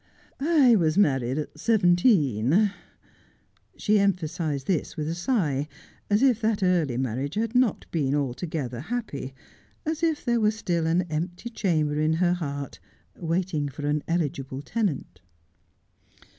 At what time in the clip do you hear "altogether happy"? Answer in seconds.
8.15-9.35